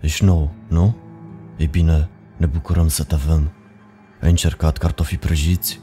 [0.00, 0.96] Ești nou, nu?
[1.56, 3.52] Ei bine, ne bucurăm să te avem.
[4.20, 5.80] Ai încercat cartofii prăjiți?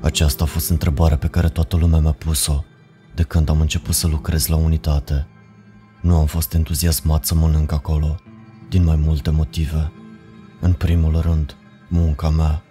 [0.00, 2.64] Aceasta a fost întrebarea pe care toată lumea mi-a pus-o
[3.14, 5.26] de când am început să lucrez la unitate.
[6.00, 8.16] Nu am fost entuziasmat să mănânc acolo,
[8.68, 9.92] din mai multe motive.
[10.60, 11.56] În primul rând,
[11.88, 12.62] munca mea.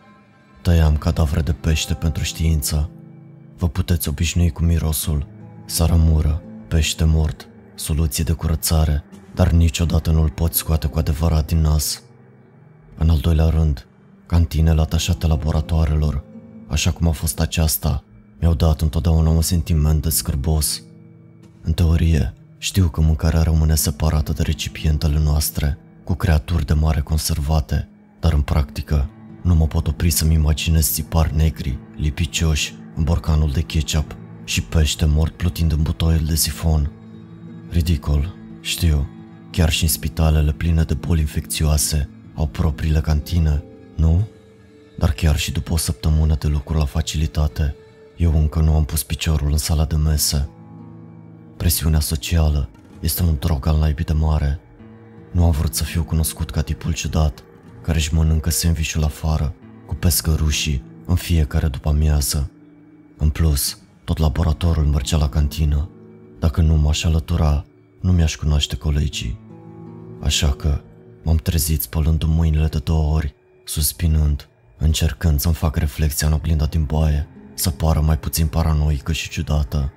[0.61, 2.89] Tăiam cadavre de pește pentru știință.
[3.57, 5.27] Vă puteți obișnui cu mirosul,
[5.65, 9.03] saramură, pește mort, soluție de curățare,
[9.37, 12.01] dar niciodată nu-l poți scoate cu adevărat din nas.
[12.97, 13.87] În al doilea rând,
[14.25, 16.23] cantinele atașate laboratoarelor,
[16.67, 18.03] așa cum a fost aceasta,
[18.39, 20.81] mi-au dat întotdeauna un sentiment de scârbos.
[21.61, 27.89] În teorie, știu că mâncarea rămâne separată de recipientele noastre, cu creaturi de mare conservate,
[28.19, 29.09] dar în practică
[29.41, 35.05] nu mă pot opri să-mi imaginez țipari negri, lipicioși, în borcanul de ketchup și pește
[35.05, 36.91] mort plutind în butoiul de sifon.
[37.69, 39.07] Ridicol, știu,
[39.57, 43.63] chiar și în spitalele pline de boli infecțioase au propriile cantine,
[43.95, 44.27] nu?
[44.97, 47.75] Dar chiar și după o săptămână de lucru la facilitate,
[48.17, 50.49] eu încă nu am pus piciorul în sala de mese.
[51.57, 54.59] Presiunea socială este un drog al naibii de mare.
[55.31, 57.43] Nu am vrut să fiu cunoscut ca tipul ciudat,
[57.81, 59.53] care își mănâncă sandvișul afară,
[59.85, 62.51] cu pescărușii, în fiecare după amiază.
[63.17, 65.89] În plus, tot laboratorul mergea la cantină.
[66.39, 67.65] Dacă nu m-aș alătura,
[68.01, 69.45] nu mi-aș cunoaște colegii.
[70.21, 70.81] Așa că
[71.23, 76.83] m-am trezit spălându mâinile de două ori, suspinând, încercând să-mi fac reflexia în oglinda din
[76.83, 79.91] baie, să pară mai puțin paranoică și ciudată.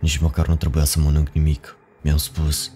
[0.00, 2.70] Nici măcar nu trebuia să mănânc nimic, mi-am spus.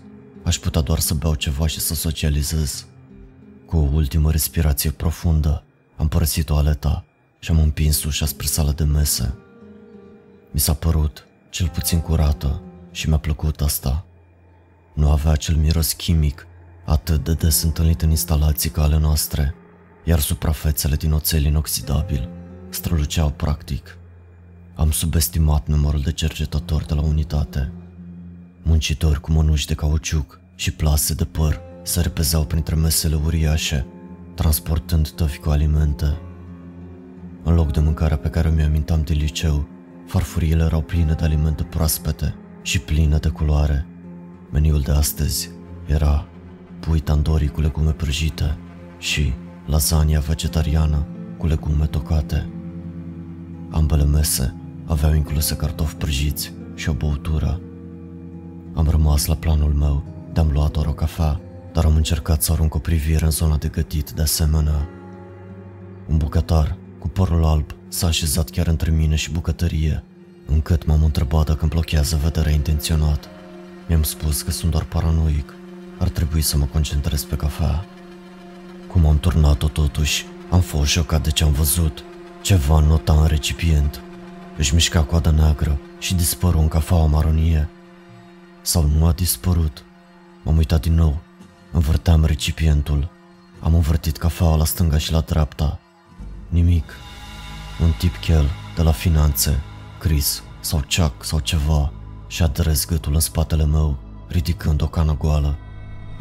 [0.45, 2.87] Aș putea doar să beau ceva și să socializez.
[3.67, 5.65] Cu o ultimă respirație profundă,
[5.97, 7.05] am părăsit toaleta
[7.39, 9.35] și am împins ușa spre sala de mese.
[10.51, 14.05] Mi s-a părut cel puțin curată și mi-a plăcut asta.
[14.95, 16.47] Nu avea acel miros chimic
[16.91, 19.55] atât de des întâlnit în instalații ca ale noastre,
[20.05, 22.29] iar suprafețele din oțel inoxidabil
[22.69, 23.99] străluceau practic.
[24.75, 27.73] Am subestimat numărul de cercetători de la unitate.
[28.63, 33.87] Muncitori cu mănuși de cauciuc și plase de păr se repezeau printre mesele uriașe,
[34.35, 36.19] transportând tăfi cu alimente.
[37.43, 39.69] În loc de mâncarea pe care mi-o amintam de liceu,
[40.07, 43.87] farfuriile erau pline de alimente proaspete și pline de culoare.
[44.51, 45.51] Meniul de astăzi
[45.87, 46.30] era
[46.81, 48.57] pui tandoori cu legume prăjite
[48.99, 49.33] și
[49.67, 51.07] lasagna vegetariană
[51.39, 52.49] cu legume tocate.
[53.71, 54.55] Ambele mese
[54.85, 57.61] aveau incluse cartofi prăjiți și o băutură.
[58.75, 61.41] Am rămas la planul meu de-am luat o cafea,
[61.73, 64.89] dar am încercat să arunc o privire în zona de gătit de asemenea.
[66.09, 70.05] Un bucătar cu părul alb s-a așezat chiar între mine și bucătărie,
[70.47, 73.29] încât m-am întrebat dacă îmi blochează vederea intenționat.
[73.89, 75.55] Mi-am spus că sunt doar paranoic,
[76.01, 77.85] ar trebui să mă concentrez pe cafea.
[78.87, 82.05] Cum am turnat-o totuși, am fost șocat de ce am văzut.
[82.43, 84.01] Ceva nota în recipient.
[84.57, 87.69] Își mișca coada neagră și dispăru în cafeaua maronie.
[88.63, 89.85] Sau nu a dispărut.
[90.43, 91.19] M-am uitat din nou.
[91.73, 93.09] Învârteam recipientul.
[93.61, 95.79] Am învârtit cafeaua la stânga și la dreapta.
[96.49, 96.93] Nimic.
[97.83, 99.63] Un tip chel de la finanțe,
[99.99, 101.93] Chris sau Chuck sau ceva,
[102.27, 105.59] și-a dres gâtul în spatele meu, ridicând o cană goală.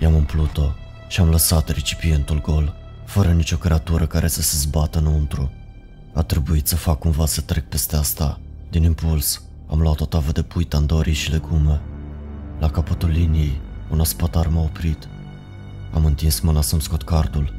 [0.01, 0.71] I-am umplut-o
[1.07, 5.51] și am lăsat recipientul gol, fără nicio creatură care să se zbată înăuntru.
[6.13, 8.39] A trebuit să fac cumva să trec peste asta.
[8.69, 11.81] Din impuls, am luat o tavă de pui tandoori și legume.
[12.59, 13.61] La capătul liniei,
[13.91, 15.07] un aspatar m-a oprit.
[15.93, 17.53] Am întins mâna să-mi scot cardul.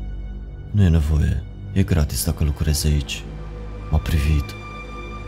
[0.71, 3.23] Nu e nevoie, e gratis dacă lucrezi aici.
[3.91, 4.45] M-a privit.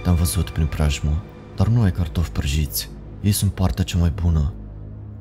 [0.03, 1.23] Te-am văzut prin preajmă,
[1.57, 2.89] dar nu ai cartofi prăjiți.
[3.21, 4.53] Ei sunt partea cea mai bună.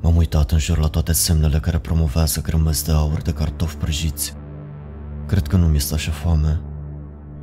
[0.02, 4.34] M-am uitat în jur la toate semnele care promovează grămezi de aur de cartofi prăjiți.
[5.26, 6.60] Cred că nu mi este așa foame.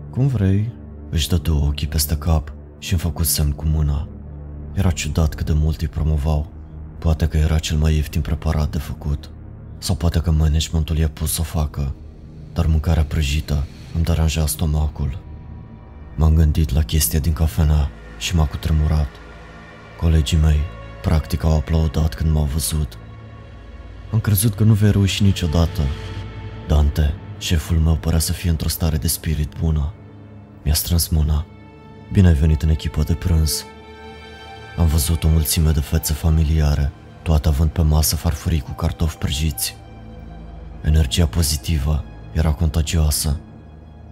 [0.10, 0.72] Cum vrei,
[1.10, 4.08] își dădu ochii peste cap și îmi făcut semn cu mâna.
[4.74, 6.52] Era ciudat cât de mult îi promovau.
[6.98, 9.30] Poate că era cel mai ieftin preparat de făcut.
[9.78, 11.94] Sau poate că managementul i-a pus să o facă.
[12.54, 15.18] Dar mâncarea prăjită îmi deranja stomacul.
[16.16, 19.08] M-am gândit la chestia din cafenea și m-a cutremurat.
[20.00, 20.60] Colegii mei,
[21.10, 22.98] practic, au aplaudat când m-au văzut.
[24.12, 25.82] Am crezut că nu vei reuși niciodată.
[26.68, 29.94] Dante, șeful meu părea să fie într-o stare de spirit bună.
[30.64, 31.46] Mi-a strâns mâna.
[32.12, 33.64] Bine ai venit în echipă de prânz.
[34.78, 36.92] Am văzut o mulțime de fețe familiare,
[37.24, 39.76] toate având pe masă farfurii cu cartofi prăjiți.
[40.82, 43.40] Energia pozitivă era contagioasă.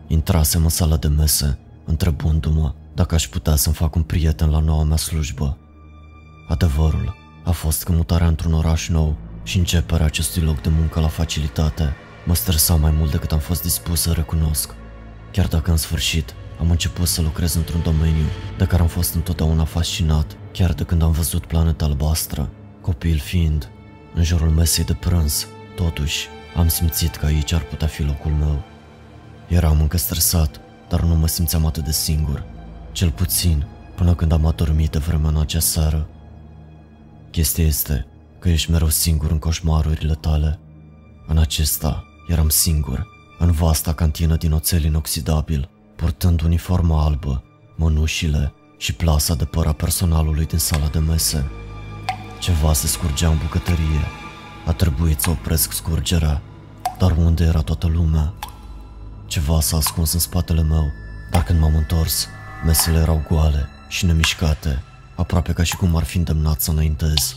[0.07, 4.83] Intrasem în sala de mese, întrebându-mă dacă aș putea să-mi fac un prieten la noua
[4.83, 5.57] mea slujbă.
[6.47, 11.07] Adevărul a fost că mutarea într-un oraș nou și începerea acestui loc de muncă la
[11.07, 11.95] facilitate
[12.25, 14.73] mă stresa mai mult decât am fost dispus să recunosc.
[15.31, 18.25] Chiar dacă în sfârșit am început să lucrez într-un domeniu
[18.57, 22.49] de care am fost întotdeauna fascinat, chiar de când am văzut planeta albastră,
[22.81, 23.69] copil fiind,
[24.13, 28.63] în jurul mesei de prânz, totuși am simțit că aici ar putea fi locul meu.
[29.47, 30.59] Eram încă stresat,
[30.89, 32.43] dar nu mă simțeam atât de singur,
[32.91, 33.65] cel puțin
[33.95, 36.07] până când am adormit de vreme în acea seară.
[37.37, 38.07] Chestia este
[38.39, 40.59] că ești mereu singur în coșmarurile tale.
[41.27, 43.07] În acesta eram singur,
[43.39, 47.43] în vasta cantină din oțel inoxidabil, purtând uniforma albă,
[47.75, 51.49] mănușile și plasa de păr a personalului din sala de mese.
[52.39, 54.05] Ceva se scurgea în bucătărie.
[54.65, 56.41] A trebuit să opresc scurgerea,
[56.97, 58.33] dar unde era toată lumea?
[59.25, 60.91] Ceva s-a ascuns în spatele meu,
[61.31, 62.27] dar când m-am întors,
[62.65, 64.83] mesele erau goale și nemișcate,
[65.17, 67.35] aproape ca și cum ar fi îndemnat să înaintez.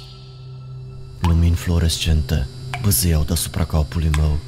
[1.20, 2.48] Lumini fluorescente
[2.82, 4.38] băzâiau deasupra capului meu.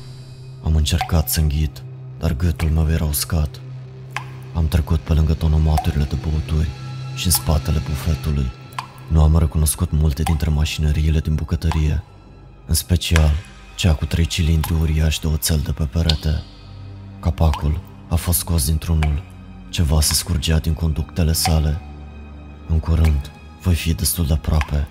[0.64, 1.82] Am încercat să înghit,
[2.18, 3.60] dar gâtul meu era uscat.
[4.54, 6.68] Am trecut pe lângă tonomaturile de băuturi
[7.14, 8.50] și în spatele bufetului.
[9.08, 12.02] Nu am recunoscut multe dintre mașinăriile din bucătărie,
[12.66, 13.30] în special
[13.76, 16.42] cea cu trei cilindri uriași de oțel de pe perete.
[17.20, 19.22] Capacul a fost scos dintr-unul,
[19.68, 21.80] ceva se scurgea din conductele sale.
[22.68, 23.30] În curând,
[23.62, 24.88] voi fi destul de aproape,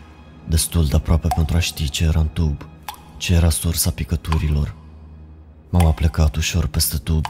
[0.47, 2.65] destul de aproape pentru a ști ce era în tub,
[3.17, 4.75] ce era sursa picăturilor.
[5.69, 7.25] M-am aplecat ușor peste tub.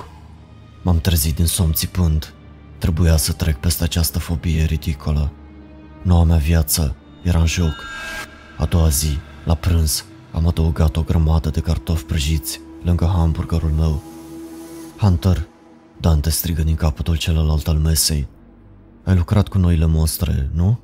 [0.82, 2.34] M-am trezit din somn țipând.
[2.78, 5.32] Trebuia să trec peste această fobie ridicolă.
[6.02, 7.74] Noua mea viață era în joc.
[8.58, 14.04] A doua zi, la prânz, am adăugat o grămadă de cartofi prăjiți lângă hamburgerul meu.
[14.98, 15.48] Hunter,
[16.00, 18.28] Dante strigă din capătul celălalt al mesei.
[19.04, 20.80] Ai lucrat cu noile monstre, nu?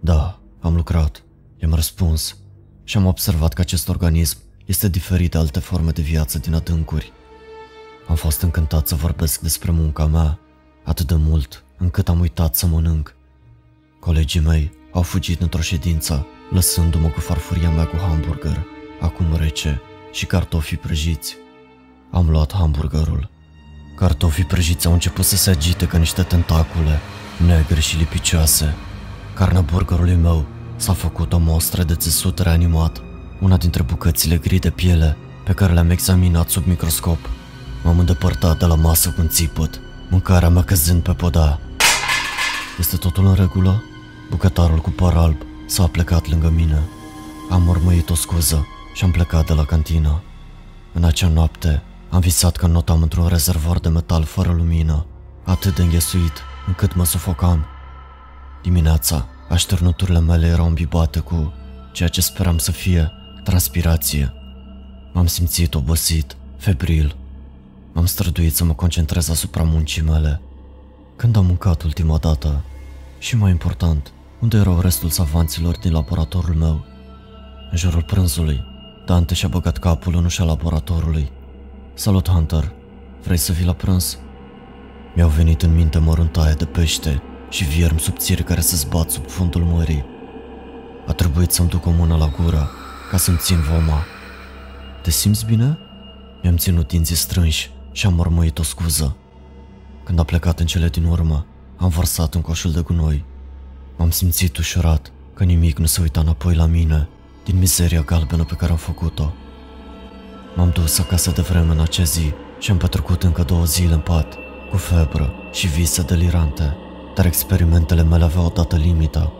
[0.00, 1.22] Da, am lucrat.
[1.56, 2.36] I-am răspuns
[2.84, 7.12] și am observat că acest organism este diferit de alte forme de viață din adâncuri.
[8.08, 10.38] Am fost încântat să vorbesc despre munca mea,
[10.84, 13.14] atât de mult încât am uitat să mănânc.
[14.00, 18.66] Colegii mei au fugit într-o ședință, lăsându-mă cu farfuria mea cu hamburger,
[19.00, 19.80] acum rece,
[20.12, 21.36] și cartofii prăjiți.
[22.10, 23.30] Am luat hamburgerul.
[23.96, 27.00] Cartofii prăjiți au început să se agite ca niște tentacule,
[27.46, 28.74] negre și lipicioase.
[29.34, 30.44] Carnea burgerului meu
[30.76, 33.02] s-a făcut o mostră de țesut reanimat,
[33.40, 37.18] una dintre bucățile gri de piele pe care le-am examinat sub microscop.
[37.84, 39.80] M-am îndepărtat de la masă cu un țipăt,
[40.10, 41.58] mâncarea mea căzând pe poda.
[42.78, 43.82] Este totul în regulă?
[44.30, 45.36] Bucătarul cu păr alb
[45.66, 46.82] s-a plecat lângă mine.
[47.50, 50.22] Am mormăit o scuză și am plecat de la cantină.
[50.92, 55.06] În acea noapte am visat că notam într-un rezervor de metal fără lumină,
[55.44, 57.66] atât de înghesuit încât mă sufocam.
[58.62, 61.52] Dimineața, așternuturile mele erau îmbibate cu
[61.92, 63.12] ceea ce speram să fie
[63.44, 64.32] transpirație.
[65.12, 67.16] M-am simțit obosit, febril.
[67.92, 70.40] M-am străduit să mă concentrez asupra muncii mele.
[71.16, 72.64] Când am mâncat ultima dată?
[73.18, 76.84] Și mai important, unde erau restul savanților din laboratorul meu?
[77.70, 78.64] În jurul prânzului,
[79.06, 81.30] Dante și-a băgat capul în ușa laboratorului.
[81.94, 82.72] Salut, Hunter!
[83.22, 84.18] Vrei să vii la prânz?
[85.18, 89.62] Mi-au venit în minte măruntaie de pește și viermi subțiri care se zbat sub fundul
[89.62, 90.04] mării.
[91.06, 92.70] A trebuit să-mi duc o mână la gură
[93.10, 94.04] ca să-mi țin voma.
[95.02, 95.78] Te simți bine?
[96.42, 99.16] Mi-am ținut dinții strânși și am mormăit o scuză.
[100.04, 103.24] Când a plecat în cele din urmă, am vărsat în coșul de gunoi.
[103.96, 107.08] M-am simțit ușurat că nimic nu se uita înapoi la mine
[107.44, 109.32] din mizeria galbenă pe care am făcut-o.
[110.56, 114.00] M-am dus acasă de vreme în acea zi și am petrecut încă două zile în
[114.00, 114.38] pat,
[114.70, 116.76] cu febră și vise delirante,
[117.14, 119.32] dar experimentele mele aveau o dată limită.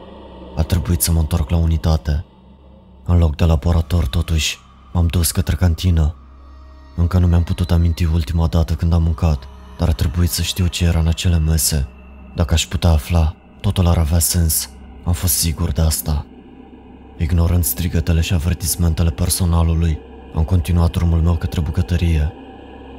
[0.56, 2.24] A trebuit să mă întorc la unitate.
[3.04, 4.58] În loc de laborator, totuși,
[4.92, 6.14] m-am dus către cantină.
[6.96, 10.66] Încă nu mi-am putut aminti ultima dată când am mâncat, dar a trebuit să știu
[10.66, 11.88] ce era în acele mese.
[12.34, 14.70] Dacă aș putea afla, totul ar avea sens.
[15.04, 16.26] Am fost sigur de asta.
[17.16, 19.98] Ignorând strigătele și avertismentele personalului,
[20.34, 22.32] am continuat drumul meu către bucătărie.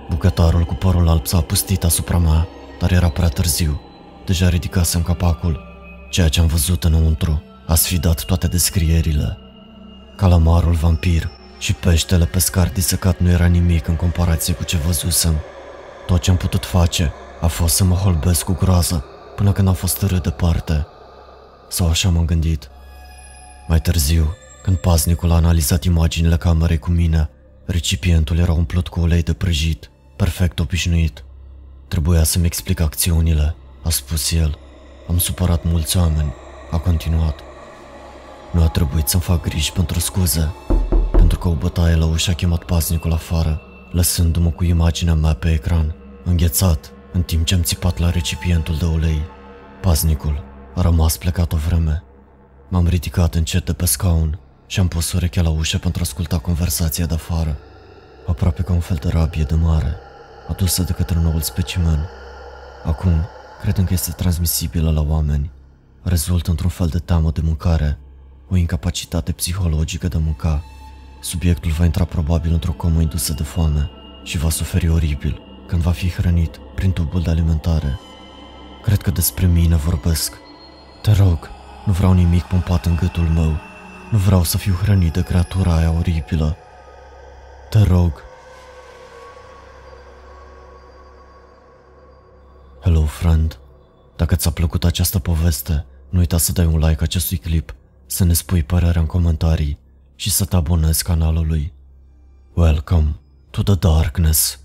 [0.10, 2.48] Bucătarul cu părul alb s-a pustit asupra mea,
[2.80, 3.82] dar era prea târziu.
[4.26, 5.62] Deja ridicasem capacul.
[6.10, 9.38] Ceea ce am văzut înăuntru a sfidat toate descrierile.
[10.16, 15.36] Calamarul vampir și peștele pescar disecat nu era nimic în comparație cu ce văzusem.
[16.06, 19.74] Tot ce am putut face a fost să mă holbesc cu groază până când am
[19.74, 20.88] fost râd departe.
[21.70, 22.70] Sau așa m-am gândit.
[23.68, 27.30] Mai târziu, când paznicul a analizat imaginile camerei cu mine,
[27.66, 29.90] recipientul era umplut cu ulei de prăjit,
[30.20, 31.24] perfect obișnuit.
[31.88, 34.58] Trebuia să-mi explic acțiunile, a spus el.
[35.10, 36.34] Am supărat mulți oameni,
[36.72, 37.40] a continuat.
[38.52, 40.52] Nu a trebuit să-mi fac griji pentru scuze,
[41.12, 43.62] pentru că o bătaie la ușă a chemat pasnicul afară,
[43.92, 48.86] lăsându-mă cu imaginea mea pe ecran, înghețat, în timp ce am țipat la recipientul de
[48.86, 49.22] ulei.
[49.82, 50.44] Pasnicul
[50.76, 52.04] a rămas plecat o vreme.
[52.70, 56.38] M-am ridicat încet de pe scaun și am pus urechea la ușă pentru a asculta
[56.38, 57.58] conversația de afară,
[58.28, 59.98] aproape ca un fel de rabie de mare,
[60.50, 62.10] adusă de către noul specimen.
[62.86, 63.26] Acum,
[63.62, 65.52] credem că este transmisibilă la oameni.
[66.02, 68.00] Rezultă într-un fel de teamă de mâncare,
[68.50, 70.64] o incapacitate psihologică de a mânca.
[71.22, 73.90] Subiectul va intra probabil într-o comă indusă de foame
[74.24, 78.00] și va suferi oribil când va fi hrănit prin tubul de alimentare.
[78.84, 80.34] Cred că despre mine vorbesc.
[81.02, 81.50] Te rog,
[81.86, 83.58] nu vreau nimic pompat în gâtul meu.
[84.12, 86.58] Nu vreau să fiu hrănit de creatura aia oribilă.
[87.70, 88.12] Te rog.
[92.90, 93.60] Hello, friend.
[94.16, 98.34] Dacă ți-a plăcut această poveste, nu uita să dai un like acestui clip, să ne
[98.34, 99.78] spui părerea în comentarii
[100.16, 101.74] și să te abonezi canalului.
[102.54, 103.16] Welcome
[103.50, 104.60] to the darkness.